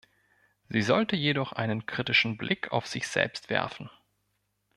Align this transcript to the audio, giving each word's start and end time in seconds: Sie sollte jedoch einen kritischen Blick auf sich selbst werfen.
Sie 0.67 0.81
sollte 0.81 1.15
jedoch 1.15 1.51
einen 1.51 1.85
kritischen 1.85 2.35
Blick 2.35 2.71
auf 2.71 2.87
sich 2.87 3.07
selbst 3.07 3.51
werfen. 3.51 3.87